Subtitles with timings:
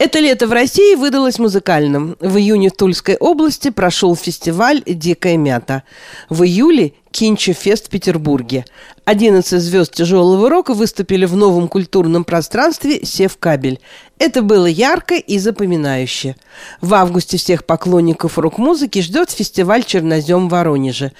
[0.00, 2.16] Это лето в России выдалось музыкальным.
[2.20, 5.82] В июне в Тульской области прошел фестиваль «Дикая мята».
[6.30, 8.64] В июле Кинчи-фест в Петербурге.
[9.04, 13.80] 11 звезд тяжелого рока выступили в новом культурном пространстве «Севкабель».
[14.18, 16.36] Это было ярко и запоминающе.
[16.82, 21.12] В августе всех поклонников рок-музыки ждет фестиваль «Чернозем» в Воронеже.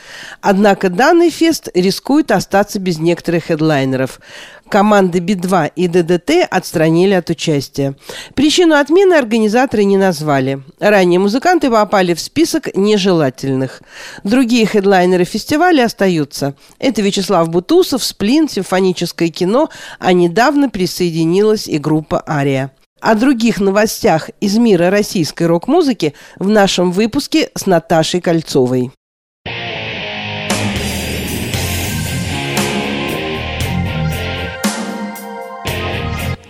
[0.43, 4.21] Однако данный фест рискует остаться без некоторых хедлайнеров.
[4.69, 7.97] Команды Би-2 и ДДТ отстранили от участия.
[8.35, 10.63] Причину отмены организаторы не назвали.
[10.79, 13.83] Ранее музыканты попали в список нежелательных.
[14.23, 16.55] Другие хедлайнеры фестиваля роли остаются.
[16.79, 22.73] Это Вячеслав Бутусов, Сплин, симфоническое кино, а недавно присоединилась и группа «Ария».
[23.01, 28.93] О других новостях из мира российской рок-музыки в нашем выпуске с Наташей Кольцовой.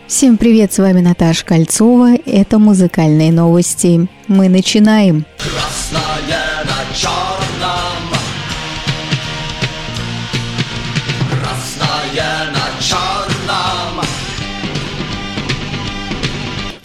[0.09, 2.17] Всем привет, с вами Наташа Кольцова.
[2.27, 4.09] Это музыкальные новости.
[4.27, 5.25] Мы начинаем.
[5.39, 5.60] Красное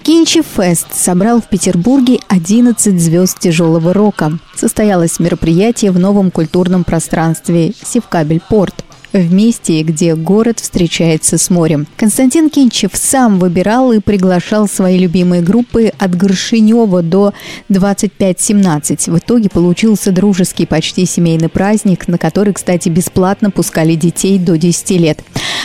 [0.04, 4.38] Кинчи Фест собрал в Петербурге 11 звезд тяжелого рока.
[4.56, 8.85] Состоялось мероприятие в новом культурном пространстве «Севкабель Порт»
[9.20, 11.88] в месте, где город встречается с морем.
[11.98, 17.34] Константин Кинчев сам выбирал и приглашал свои любимые группы от Горшинева до
[17.70, 19.08] 2517.
[19.08, 24.92] В итоге получился дружеский, почти семейный праздник, на который, кстати, бесплатно пускали детей до 10
[24.92, 25.20] лет.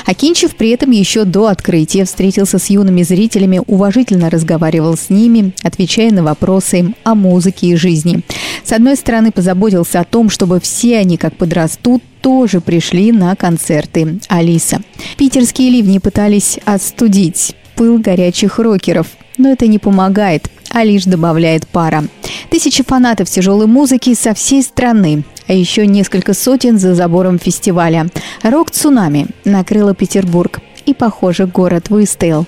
[0.07, 5.53] А Кинчев при этом еще до открытия встретился с юными зрителями, уважительно разговаривал с ними,
[5.63, 8.23] отвечая на вопросы о музыке и жизни.
[8.65, 14.21] С одной стороны, позаботился о том, чтобы все они, как подрастут, тоже пришли на концерты
[14.29, 14.81] Алиса.
[15.17, 19.07] Питерские ливни пытались остудить пыл горячих рокеров,
[19.39, 22.05] но это не помогает, а лишь добавляет пара.
[22.51, 28.09] Тысячи фанатов тяжелой музыки со всей страны, а еще несколько сотен за забором фестиваля.
[28.43, 32.47] Рок-цунами накрыло Петербург, и, похоже, город выстоял.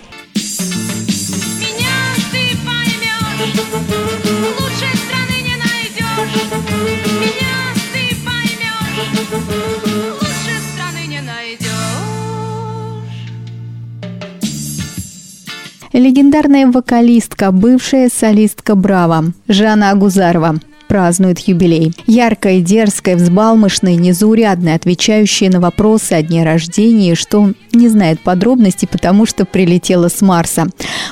[16.02, 20.58] Легендарная вокалистка, бывшая солистка Браво, Жанна Агузарова
[20.92, 21.94] празднует юбилей.
[22.06, 29.25] Яркая, дерзкая, взбалмошная, незаурядная, отвечающая на вопросы о дне рождения, что не знает подробностей, потому
[29.25, 30.66] что прилетела с Марса.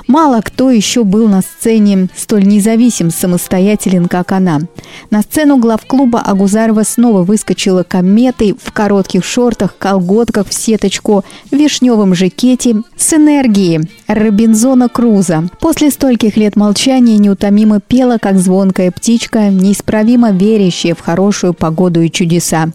[0.07, 4.61] Мало кто еще был на сцене столь независим, самостоятелен, как она.
[5.09, 12.83] На сцену главклуба Агузарова снова выскочила кометой в коротких шортах, колготках в сеточку, вишневом жакете
[12.99, 15.45] с энергией Робинзона Круза.
[15.59, 22.01] После стольких лет молчания неутомимо пела, как звонкая птичка, не неисправимо верящие в хорошую погоду
[22.03, 22.71] и чудеса.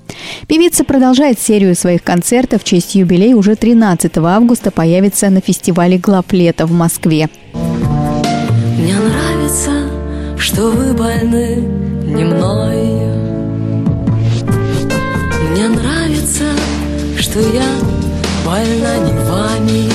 [0.48, 3.36] Певица продолжает серию своих концертов в честь юбилея.
[3.36, 7.30] Уже 13 августа появится на фестивале «Глав лета» в Москве.
[7.54, 9.72] Мне нравится,
[10.38, 11.58] что вы больны
[12.06, 12.78] не мной.
[15.52, 16.46] Мне нравится,
[17.20, 17.70] что я
[18.46, 19.92] больна не вами.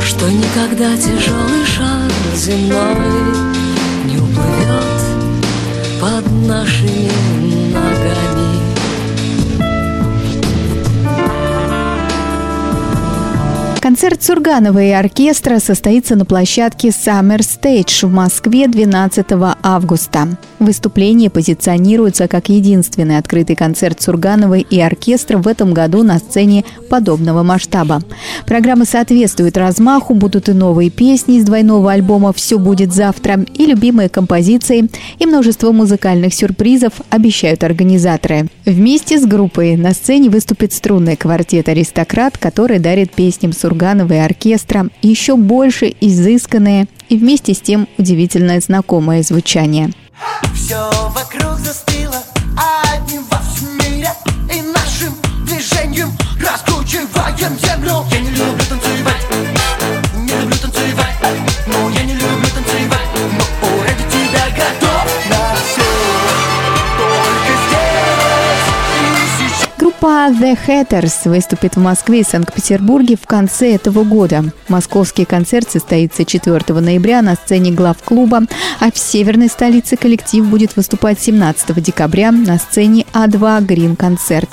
[0.00, 3.53] Что никогда тяжелый шаг земной
[6.00, 7.10] под нашими
[7.72, 8.73] ногами.
[13.84, 19.26] Концерт Сурганова и оркестра состоится на площадке Summer Stage в Москве 12
[19.62, 20.38] августа.
[20.58, 27.42] Выступление позиционируется как единственный открытый концерт Сургановой и оркестра в этом году на сцене подобного
[27.42, 28.00] масштаба.
[28.46, 34.08] Программа соответствует размаху, будут и новые песни из двойного альбома «Все будет завтра» и любимые
[34.08, 38.46] композиции, и множество музыкальных сюрпризов, обещают организаторы.
[38.64, 43.73] Вместе с группой на сцене выступит струнный квартет «Аристократ», который дарит песням Сургановой
[44.12, 49.90] и оркестра еще больше изысканное и вместе с тем удивительное знакомое звучание.
[50.54, 52.22] Все вокруг застыло
[70.04, 74.44] Группа The Hatters выступит в Москве и Санкт-Петербурге в конце этого года.
[74.68, 78.42] Московский концерт состоится 4 ноября на сцене главклуба,
[78.80, 84.50] а в северной столице коллектив будет выступать 17 декабря на сцене А2 Грин Концерт.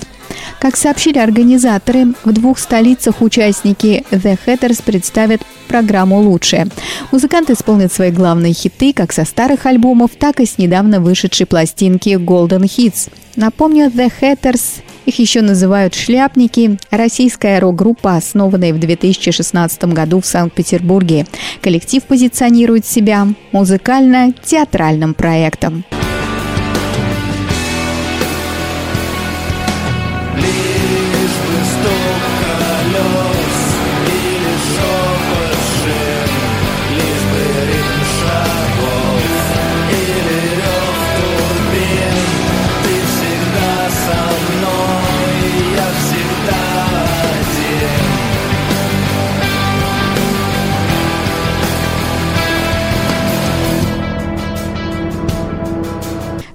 [0.61, 6.69] Как сообщили организаторы, в двух столицах участники The Hatters представят программу «Лучшее».
[7.11, 12.11] Музыканты исполнят свои главные хиты как со старых альбомов, так и с недавно вышедшей пластинки
[12.11, 13.11] Golden Hits.
[13.35, 21.25] Напомню, The Hatters их еще называют «шляпники»– российская рок-группа, основанная в 2016 году в Санкт-Петербурге.
[21.61, 25.83] Коллектив позиционирует себя музыкально-театральным проектом.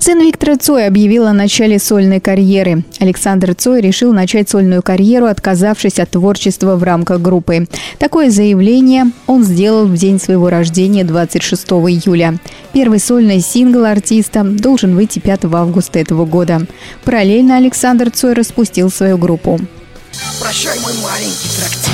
[0.07, 2.85] Сын Виктора Цоя объявил о начале сольной карьеры.
[3.01, 7.67] Александр Цой решил начать сольную карьеру, отказавшись от творчества в рамках группы.
[7.99, 12.39] Такое заявление он сделал в день своего рождения 26 июля.
[12.73, 16.61] Первый сольный сингл артиста должен выйти 5 августа этого года.
[17.05, 19.59] Параллельно Александр Цой распустил свою группу.
[20.39, 21.87] Прощай, мой маленький трактир.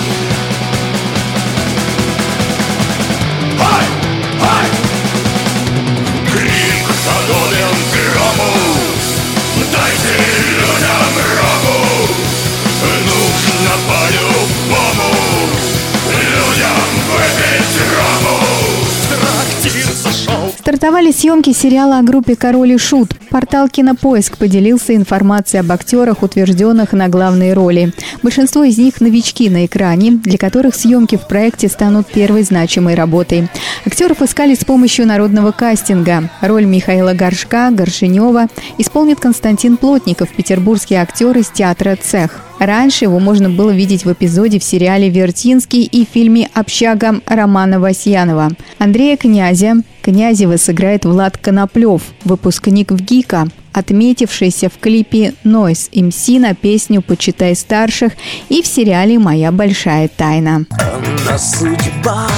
[20.83, 23.15] Стартовали съемки сериала о группе «Король и Шут».
[23.31, 27.93] Портал «Кинопоиск» поделился информацией об актерах, утвержденных на главные роли.
[28.21, 33.49] Большинство из них– новички на экране, для которых съемки в проекте станут первой значимой работой.
[33.87, 36.29] Актеров искали с помощью народного кастинга.
[36.41, 42.41] Роль Михаила Горшка, Горшинева исполнит Константин Плотников, петербургский актер из театра «Цех».
[42.65, 48.53] Раньше его можно было видеть в эпизоде в сериале «Вертинский» и фильме «Общага» Романа Васьянова.
[48.79, 57.03] Андрея Князя Князева сыграет Влад Коноплев, выпускник ВГИКа, отметившийся в клипе «Нойс МС» на песню
[57.03, 58.13] «Почитай старших»
[58.49, 60.65] и в сериале «Моя большая тайна».
[60.71, 62.29] Она судьба,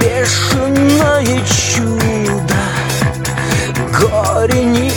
[0.00, 2.54] бешеное чудо,
[3.92, 4.90] горе не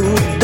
[0.00, 0.39] cool.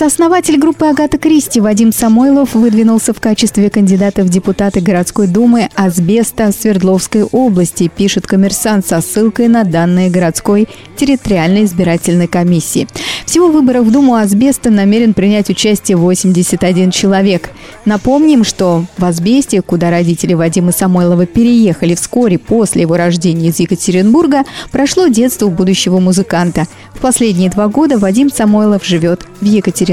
[0.00, 6.52] Сооснователь группы «Агата Кристи» Вадим Самойлов выдвинулся в качестве кандидата в депутаты городской думы Азбеста
[6.52, 12.88] Свердловской области, пишет коммерсант со ссылкой на данные городской территориальной избирательной комиссии.
[13.26, 17.50] Всего в выборах в Думу Азбеста намерен принять участие 81 человек.
[17.84, 24.44] Напомним, что в Азбесте, куда родители Вадима Самойлова переехали вскоре после его рождения из Екатеринбурга,
[24.72, 26.66] прошло детство будущего музыканта.
[26.94, 29.89] В последние два года Вадим Самойлов живет в Екатеринбурге.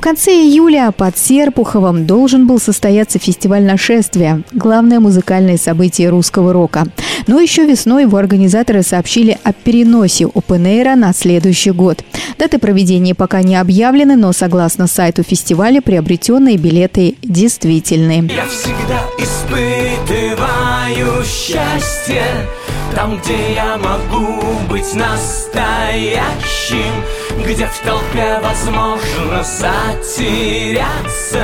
[0.00, 6.86] В конце июля под Серпуховым должен был состояться фестиваль нашествия– главное музыкальное событие русского рока.
[7.26, 12.02] Но еще весной его организаторы сообщили о переносе Open на следующий год.
[12.38, 18.30] Даты проведения пока не объявлены, но согласно сайту фестиваля приобретенные билеты действительны.
[18.34, 22.22] Я всегда испытываю счастье
[22.94, 26.92] там, где я могу быть настоящим
[27.44, 31.42] Где в толпе возможно затеряться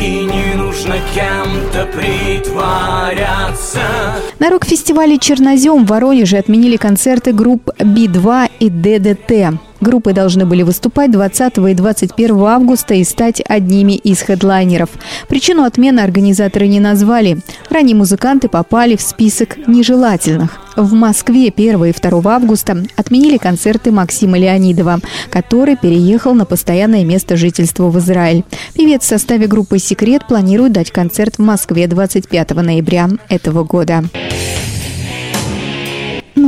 [0.00, 3.80] и не нужно кем-то притворяться.
[4.38, 9.60] На рок-фестивале «Чернозем» в Воронеже отменили концерты групп Би-2 и ДДТ.
[9.80, 14.90] Группы должны были выступать 20 и 21 августа и стать одними из хедлайнеров.
[15.28, 17.38] Причину отмены организаторы не назвали.
[17.70, 20.60] Ранее музыканты попали в список нежелательных.
[20.76, 27.36] В Москве 1 и 2 августа отменили концерты Максима Леонидова, который переехал на постоянное место
[27.36, 28.44] жительства в Израиль.
[28.74, 34.04] Певец в составе группы «Секрет» планирует дать концерт в Москве 25 ноября этого года.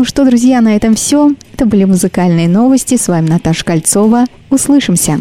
[0.02, 1.30] Ну что, друзья, на этом все.
[1.54, 2.96] Это были музыкальные новости.
[2.96, 4.24] С вами Наташа Кольцова.
[4.50, 5.20] Услышимся.